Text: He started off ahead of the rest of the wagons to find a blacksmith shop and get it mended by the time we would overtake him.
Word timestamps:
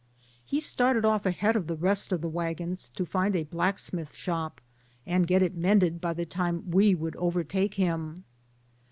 He 0.43 0.59
started 0.59 1.05
off 1.05 1.27
ahead 1.27 1.55
of 1.55 1.67
the 1.67 1.75
rest 1.75 2.11
of 2.11 2.21
the 2.21 2.27
wagons 2.27 2.89
to 2.95 3.05
find 3.05 3.35
a 3.35 3.43
blacksmith 3.43 4.15
shop 4.15 4.59
and 5.05 5.27
get 5.27 5.43
it 5.43 5.53
mended 5.55 6.01
by 6.01 6.13
the 6.13 6.25
time 6.25 6.71
we 6.71 6.95
would 6.95 7.15
overtake 7.17 7.75
him. 7.75 8.23